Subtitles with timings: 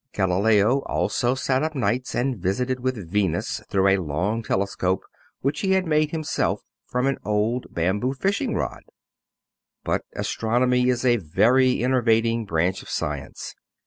[0.13, 5.03] Galileo also sat up nights and visited with Venus through a long telescope
[5.41, 8.81] which he had made himself from an old bamboo fishing rod.
[9.83, 13.53] But astronomy is a very enervating branch of science.